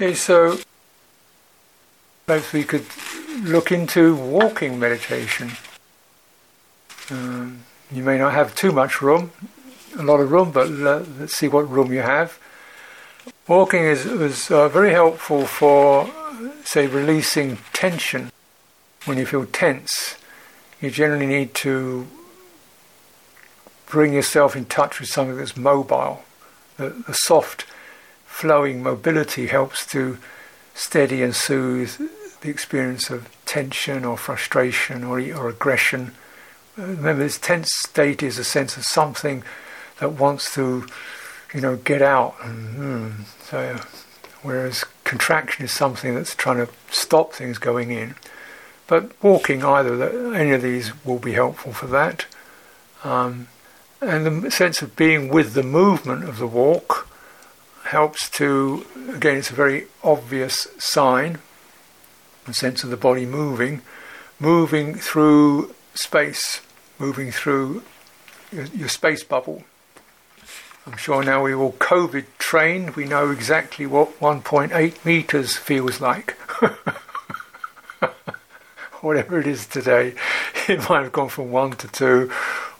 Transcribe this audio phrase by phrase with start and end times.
[0.00, 0.60] Okay, so
[2.24, 2.86] perhaps we could
[3.40, 5.50] look into walking meditation.
[7.10, 9.32] Um, you may not have too much room,
[9.98, 12.38] a lot of room, but let's see what room you have.
[13.48, 16.08] Walking is was uh, very helpful for,
[16.62, 18.30] say, releasing tension.
[19.04, 20.16] When you feel tense,
[20.80, 22.06] you generally need to
[23.86, 26.22] bring yourself in touch with something that's mobile.
[26.76, 27.66] The, the soft,
[28.38, 30.16] flowing mobility helps to
[30.72, 31.90] steady and soothe
[32.40, 36.12] the experience of tension or frustration or, or aggression.
[36.78, 39.42] Uh, remember, this tense state is a sense of something
[39.98, 40.86] that wants to,
[41.52, 42.36] you know, get out.
[42.40, 43.12] And, mm,
[43.42, 43.80] so,
[44.42, 48.14] whereas contraction is something that's trying to stop things going in.
[48.86, 52.26] But walking, either any of these will be helpful for that.
[53.02, 53.48] Um,
[54.00, 57.07] and the sense of being with the movement of the walk
[57.88, 58.84] helps to,
[59.14, 61.38] again, it's a very obvious sign,
[62.44, 63.80] the sense of the body moving,
[64.38, 66.60] moving through space,
[66.98, 67.82] moving through
[68.52, 69.64] your, your space bubble.
[70.86, 76.32] I'm sure now we're all COVID trained, we know exactly what 1.8 meters feels like.
[79.00, 80.14] Whatever it is today,
[80.68, 82.30] it might have gone from 1 to 2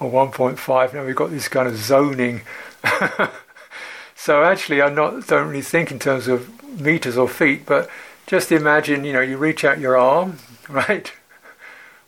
[0.00, 0.94] or 1.5.
[0.94, 2.40] Now we've got this kind of zoning.
[4.24, 7.90] so actually, I not don't really think in terms of meters or feet, but
[8.26, 10.38] just imagine, you know, you reach out your arm,
[10.70, 11.12] right?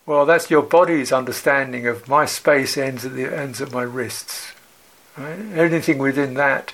[0.03, 4.53] Well, that's your body's understanding of my space ends at the ends at my wrists.
[5.15, 5.37] Right?
[5.53, 6.73] Anything within that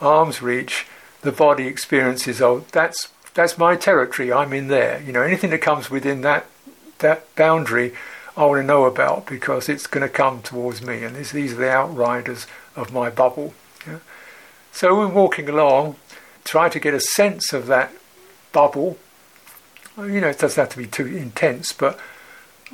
[0.00, 0.86] arm's reach,
[1.20, 4.32] the body experiences, oh, that's that's my territory.
[4.32, 4.98] I'm in there.
[5.02, 6.46] You know, anything that comes within that
[7.00, 7.92] that boundary,
[8.34, 11.52] I want to know about because it's going to come towards me, and this, these
[11.52, 13.52] are the outriders of my bubble.
[13.86, 13.98] Yeah?
[14.74, 15.94] So we're walking along,
[16.42, 17.92] try to get a sense of that
[18.50, 18.98] bubble.
[19.96, 21.96] You know, it doesn't have to be too intense, but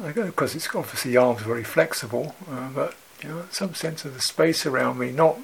[0.03, 4.15] because it's obviously the arms are very flexible, uh, but you know, some sense of
[4.15, 5.39] the space around me, not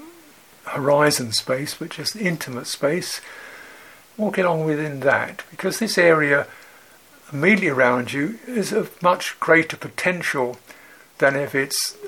[0.64, 3.20] horizon space, but just intimate space.
[4.16, 6.46] Walking along within that, because this area
[7.30, 10.56] immediately around you is of much greater potential
[11.18, 11.98] than if it's,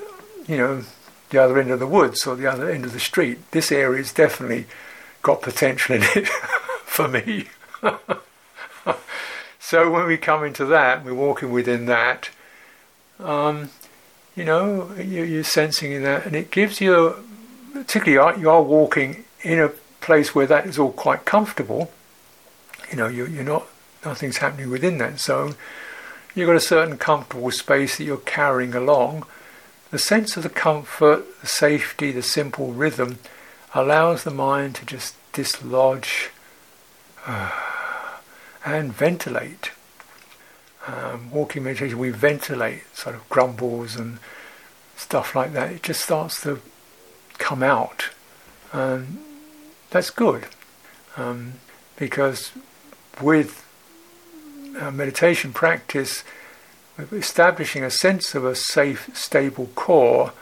[0.47, 0.81] you know,
[1.29, 3.51] the other end of the woods or the other end of the street.
[3.51, 4.65] This area's definitely
[5.21, 6.27] got potential in it
[6.83, 7.47] for me.
[9.59, 12.29] so when we come into that, we're walking within that.
[13.19, 13.69] Um,
[14.35, 17.15] you know, you're sensing in that, and it gives you,
[17.73, 19.69] particularly you are walking in a
[19.99, 21.91] place where that is all quite comfortable.
[22.89, 23.67] You know, you're, not,
[24.05, 25.55] nothing's happening within that zone.
[26.33, 29.25] You've got a certain comfortable space that you're carrying along.
[29.91, 33.19] The sense of the comfort, the safety, the simple rhythm
[33.73, 36.29] allows the mind to just dislodge
[37.25, 37.51] uh,
[38.65, 39.71] and ventilate
[40.87, 44.19] um, walking meditation, we ventilate sort of grumbles and
[44.95, 45.71] stuff like that.
[45.71, 46.61] It just starts to
[47.37, 48.09] come out.
[48.71, 49.19] And
[49.89, 50.47] that's good
[51.17, 51.53] um,
[51.95, 52.51] because
[53.21, 53.65] with
[54.91, 56.23] meditation practice,
[57.11, 60.33] establishing a sense of a safe, stable core.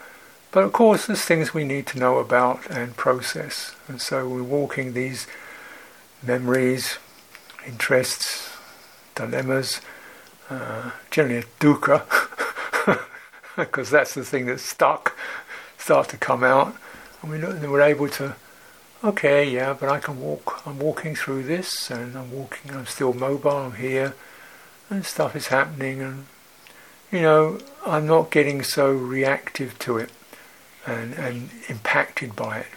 [0.52, 3.76] But of course, there's things we need to know about and process.
[3.88, 5.28] And so we're walking these
[6.24, 6.98] memories,
[7.66, 8.50] interests,
[9.16, 9.82] dilemmas,
[10.50, 12.04] uh, generally a dukkha,
[13.56, 15.18] because that's the thing that's stuck,
[15.78, 16.76] start to come out,
[17.22, 18.36] and we and we're able to,
[19.04, 20.62] okay, yeah, but I can walk.
[20.66, 22.72] I'm walking through this, and I'm walking.
[22.72, 23.58] I'm still mobile.
[23.58, 24.16] I'm here,
[24.90, 26.26] and stuff is happening, and
[27.12, 30.12] you know, I'm not getting so reactive to it,
[30.86, 32.68] and and impacted by it.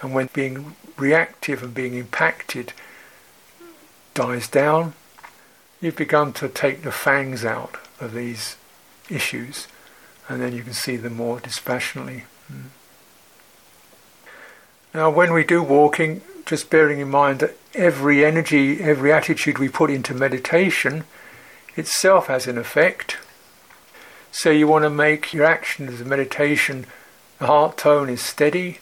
[0.00, 2.72] And when being reactive and being impacted
[4.14, 4.94] dies down,
[5.80, 8.56] you've begun to take the fangs out of these
[9.10, 9.68] issues,
[10.28, 12.24] and then you can see them more dispassionately.
[12.52, 12.64] Mm.
[14.94, 19.68] Now, when we do walking, just bearing in mind that every energy, every attitude we
[19.68, 21.04] put into meditation
[21.76, 23.18] itself has an effect.
[24.38, 26.84] So, you want to make your action as a meditation,
[27.38, 28.80] the heart tone is steady,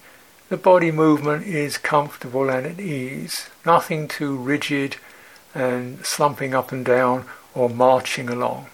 [0.49, 4.97] the body movement is comfortable and at ease, nothing too rigid
[5.55, 8.67] and slumping up and down or marching along.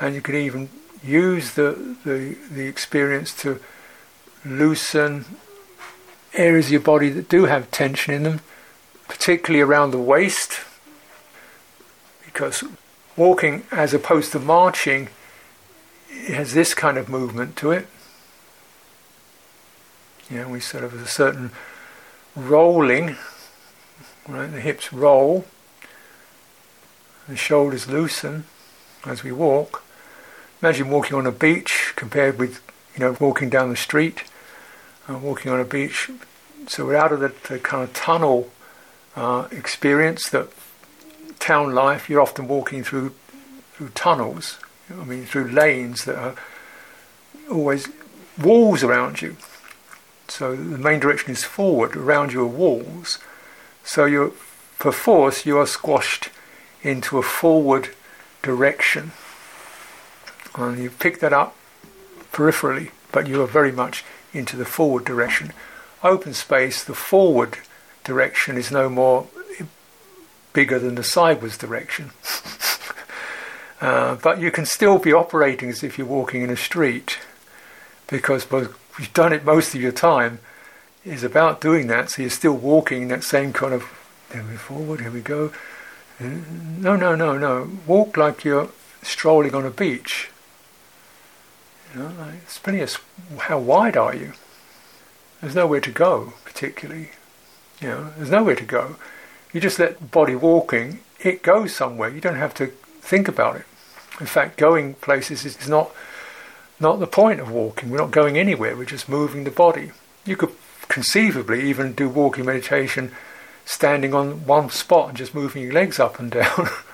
[0.00, 0.70] And you can even
[1.04, 3.60] use the, the, the experience to
[4.44, 5.24] loosen
[6.34, 8.40] areas of your body that do have tension in them,
[9.06, 10.62] particularly around the waist,
[12.24, 12.64] because
[13.16, 15.08] walking as opposed to marching
[16.12, 17.86] it has this kind of movement to it.
[20.30, 21.50] You know, we sort of have a certain
[22.36, 23.16] rolling
[24.28, 25.46] Right, the hips roll,
[27.26, 28.44] the shoulders loosen
[29.04, 29.82] as we walk.
[30.62, 32.62] Imagine walking on a beach compared with,
[32.94, 34.22] you know, walking down the street,
[35.08, 36.08] uh, walking on a beach.
[36.68, 38.48] So we're out of the, the kind of tunnel
[39.16, 40.50] uh, experience that
[41.40, 42.08] town life.
[42.08, 43.14] You're often walking through
[43.72, 44.60] through tunnels.
[45.00, 46.34] I mean, through lanes that are
[47.50, 47.88] always
[48.40, 49.36] walls around you.
[50.28, 51.96] So the main direction is forward.
[51.96, 53.18] Around you are walls.
[53.84, 54.32] So you're
[54.82, 56.28] perforce you are squashed
[56.82, 57.90] into a forward
[58.42, 59.12] direction.
[60.56, 61.54] And you pick that up
[62.32, 65.52] peripherally, but you are very much into the forward direction.
[66.02, 67.58] Open space, the forward
[68.02, 69.28] direction is no more
[70.52, 72.10] bigger than the sideways direction.
[73.82, 77.18] uh, but you can still be operating as if you're walking in a street
[78.06, 80.38] because you've done it most of your time
[81.04, 82.08] is about doing that.
[82.08, 83.82] So you're still walking that same kind of,
[84.30, 85.52] there we forward, here we go.
[86.20, 87.70] No, no, no, no.
[87.84, 88.68] Walk like you're
[89.02, 90.30] strolling on a beach.
[91.92, 93.04] You know, like, it's plenty of,
[93.36, 94.34] how wide are you?
[95.40, 97.10] There's nowhere to go, particularly.
[97.80, 98.94] You know, there's nowhere to go.
[99.52, 102.10] You just let body walking, it goes somewhere.
[102.10, 102.68] You don't have to
[103.00, 103.66] think about it.
[104.20, 105.90] In fact, going places is not
[106.80, 107.90] not the point of walking.
[107.90, 108.76] We're not going anywhere.
[108.76, 109.92] We're just moving the body.
[110.24, 110.50] You could
[110.88, 113.12] conceivably even do walking meditation
[113.64, 116.68] standing on one spot and just moving your legs up and down.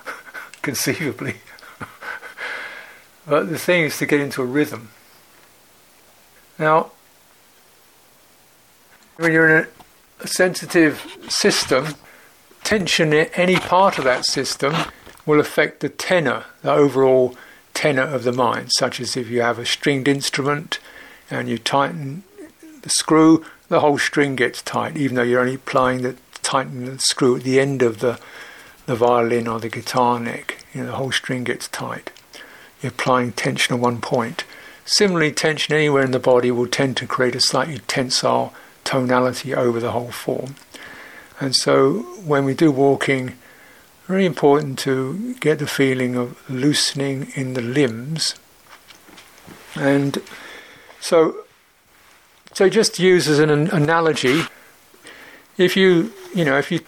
[0.61, 1.35] conceivably.
[3.27, 4.89] but the thing is to get into a rhythm.
[6.57, 6.91] Now,
[9.17, 11.95] when you're in a, sensitive system,
[12.63, 14.75] tension in any part of that system
[15.29, 17.35] will affect the tenor, the overall
[17.75, 20.79] tenor of the mind, such as if you have a stringed instrument
[21.29, 22.23] and you tighten
[22.81, 26.99] the screw, the whole string gets tight, even though you're only applying the tightening the
[26.99, 28.19] screw at the end of the
[28.87, 30.65] the violin or the guitar neck.
[30.73, 32.09] You know, the whole string gets tight.
[32.81, 34.45] You're applying tension at one point.
[34.83, 38.51] Similarly, tension anywhere in the body will tend to create a slightly tensile
[38.83, 40.55] tonality over the whole form.
[41.39, 43.37] And so when we do walking,
[44.09, 48.33] very important to get the feeling of loosening in the limbs.
[49.75, 50.17] And
[50.99, 51.45] so,
[52.51, 54.41] so just use as an analogy,
[55.59, 56.79] if you, you know, if you,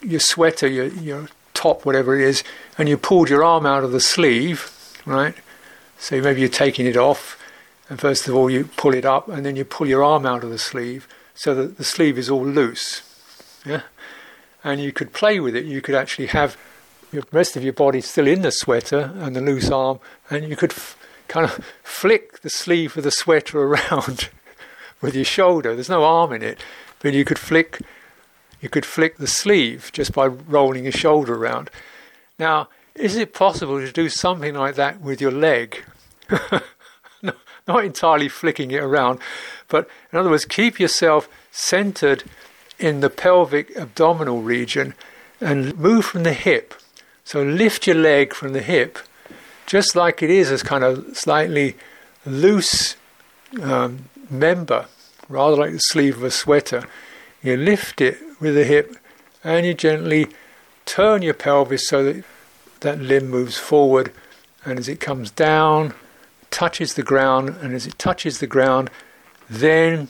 [0.00, 2.42] your sweater, your, your top, whatever it is,
[2.78, 4.72] and you pulled your arm out of the sleeve,
[5.04, 5.34] right?
[5.98, 7.38] So maybe you're taking it off,
[7.90, 10.42] and first of all you pull it up, and then you pull your arm out
[10.42, 13.02] of the sleeve so that the sleeve is all loose.
[13.66, 13.82] Yeah?
[14.62, 15.64] and you could play with it.
[15.64, 16.56] You could actually have
[17.10, 20.56] the rest of your body's still in the sweater and the loose arm, and you
[20.56, 20.96] could f-
[21.28, 24.28] kind of flick the sleeve of the sweater around
[25.00, 25.74] with your shoulder.
[25.74, 26.60] There's no arm in it,
[27.00, 27.80] but you could flick
[28.60, 31.70] you could flick the sleeve just by rolling your shoulder around.
[32.38, 35.82] Now, is it possible to do something like that with your leg?
[37.22, 37.32] no,
[37.66, 39.18] not entirely flicking it around,
[39.68, 42.24] but in other words, keep yourself centered
[42.78, 44.94] in the pelvic abdominal region
[45.40, 46.74] and move from the hip.
[47.24, 48.98] So lift your leg from the hip,
[49.66, 51.76] just like it is as kind of slightly
[52.26, 52.96] loose
[53.62, 54.86] um, member,
[55.28, 56.84] rather like the sleeve of a sweater.
[57.42, 58.96] You lift it with the hip
[59.42, 60.28] and you gently
[60.84, 62.24] turn your pelvis so that
[62.80, 64.12] that limb moves forward
[64.64, 65.94] and as it comes down,
[66.50, 68.90] touches the ground, and as it touches the ground,
[69.48, 70.08] then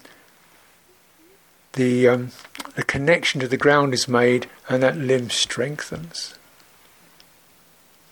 [1.75, 2.31] the um,
[2.75, 6.35] the connection to the ground is made and that limb strengthens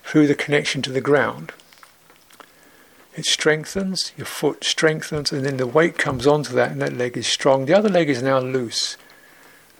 [0.09, 1.51] through the connection to the ground.
[3.15, 7.15] It strengthens, your foot strengthens, and then the weight comes onto that, and that leg
[7.15, 7.67] is strong.
[7.67, 8.97] The other leg is now loose.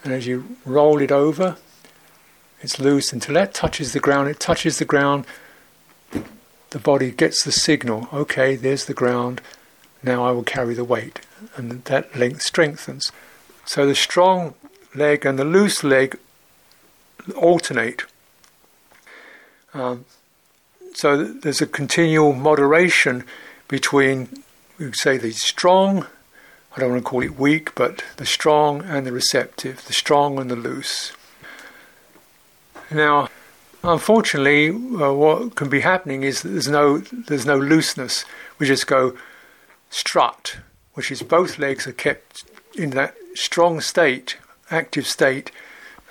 [0.04, 1.58] And as you roll it over,
[2.62, 4.30] it's loose until that touches the ground.
[4.30, 5.26] It touches the ground,
[6.12, 9.42] the body gets the signal okay, there's the ground,
[10.04, 11.22] now I will carry the weight.
[11.56, 13.12] And that length strengthens.
[13.66, 14.54] So the strong
[14.94, 16.20] leg and the loose leg
[17.36, 18.04] alternate.
[19.74, 20.06] Um,
[20.94, 23.24] so there's a continual moderation
[23.68, 24.44] between,
[24.78, 26.06] we would say, the strong,
[26.76, 30.40] I don't want to call it weak, but the strong and the receptive, the strong
[30.40, 31.14] and the loose.
[32.92, 33.30] Now,
[33.84, 38.26] unfortunately, uh, what can be happening is that there's no there's no looseness.
[38.58, 39.16] We just go
[39.90, 40.58] strut,
[40.94, 42.44] which is both legs are kept
[42.76, 44.38] in that strong state
[44.72, 45.52] active state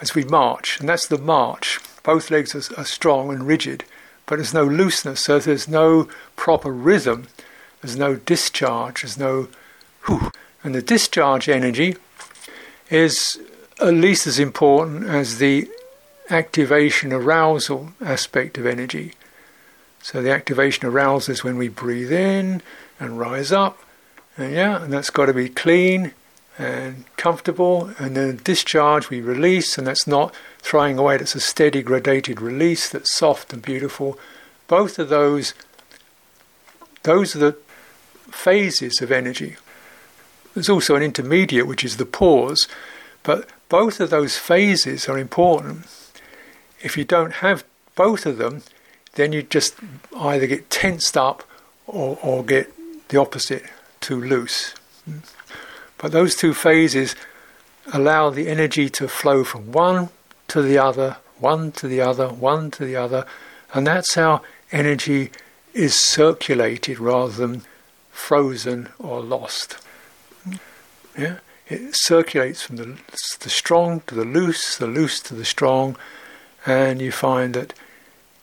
[0.01, 1.81] as we march, and that's the march.
[2.03, 3.85] Both legs are, are strong and rigid,
[4.29, 6.07] but there's no looseness, so there's no
[6.37, 7.27] proper rhythm,
[7.81, 9.49] there's no discharge, there's no
[10.05, 10.31] whew.
[10.63, 11.97] And the discharge energy
[12.91, 13.41] is
[13.81, 15.69] at least as important as the
[16.31, 19.15] activation arousal aspect of energy.
[20.03, 22.61] So the activation arousal is when we breathe in
[23.01, 23.79] and rise up,
[24.37, 26.13] and yeah, and that's got to be clean
[26.59, 31.85] and comfortable, and then discharge we release, and that's not throwing away, that's a steady
[31.85, 34.19] gradated release that's soft and beautiful.
[34.67, 35.55] Both of those,
[37.05, 37.57] those are the
[38.31, 39.57] phases of energy.
[40.55, 42.67] There's also an intermediate, which is the pause,
[43.23, 45.87] but both of those phases are important.
[46.83, 48.63] If you don't have both of them,
[49.15, 49.77] then you just
[50.17, 51.45] either get tensed up
[51.87, 52.73] or, or get
[53.09, 53.65] the opposite,
[54.01, 54.75] too loose.
[55.05, 55.19] Hmm.
[55.99, 57.15] But those two phases
[57.93, 60.11] allow the energy to flow from one
[60.49, 63.27] to the other, one to the other, one to the other,
[63.75, 65.31] and that's how energy
[65.75, 67.63] is circulated rather than
[68.11, 69.79] frozen or lost.
[71.17, 71.39] Yeah?
[71.69, 72.97] It circulates from the,
[73.41, 75.97] the strong to the loose, the loose to the strong,
[76.65, 77.75] and you find that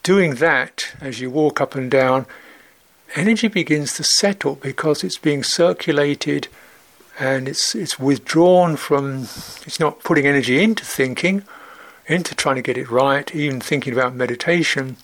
[0.03, 2.27] doing that as you walk up and down,
[3.15, 6.47] energy begins to settle because it's being circulated
[7.19, 9.21] and it's it's withdrawn from
[9.65, 11.43] it's not putting energy into thinking
[12.07, 14.97] into trying to get it right even thinking about meditation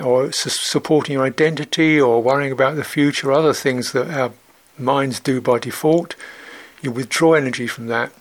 [0.00, 4.32] or su- supporting your identity or worrying about the future other things that our
[4.78, 6.16] minds do by default.
[6.82, 8.12] You withdraw energy from that.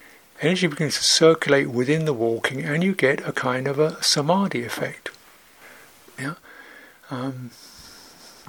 [0.42, 4.64] Energy begins to circulate within the walking and you get a kind of a samadhi
[4.64, 5.10] effect.
[6.20, 6.36] Yeah.
[7.10, 7.52] Um,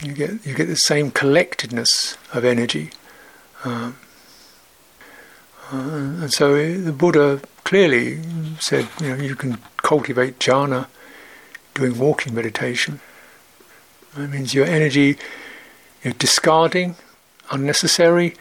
[0.03, 2.91] you get you get the same collectedness of energy.
[3.65, 3.97] Um,
[5.73, 8.21] Uh, and so uh, the Buddha clearly
[8.59, 10.89] said, you know, you can cultivate jhana
[11.75, 13.01] doing walking meditation.
[14.17, 15.17] That means your energy,
[16.03, 16.97] you're discarding
[17.51, 18.35] unnecessary.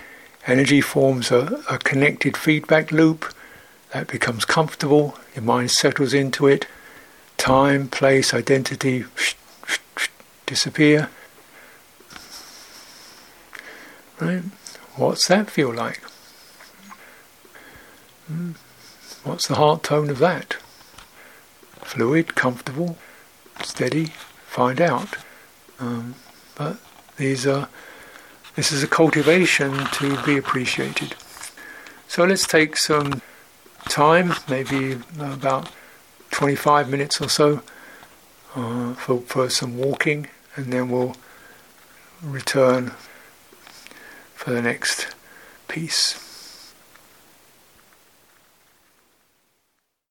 [0.47, 3.31] Energy forms a, a connected feedback loop
[3.93, 5.15] that becomes comfortable.
[5.35, 6.65] Your mind settles into it.
[7.37, 9.05] Time, place, identity
[10.45, 11.09] disappear.
[14.19, 14.43] Right?
[14.95, 16.01] What's that feel like?
[19.23, 20.53] What's the heart tone of that?
[21.81, 22.97] Fluid, comfortable,
[23.63, 24.13] steady.
[24.45, 25.17] Find out.
[25.79, 26.15] Um,
[26.55, 26.77] but
[27.17, 27.69] these are.
[28.55, 31.15] This is a cultivation to be appreciated.
[32.07, 33.21] So let's take some
[33.87, 35.71] time, maybe about
[36.31, 37.61] 25 minutes or so,
[38.55, 41.15] uh, for, for some walking, and then we'll
[42.21, 42.91] return
[44.33, 45.15] for the next
[45.67, 46.28] piece.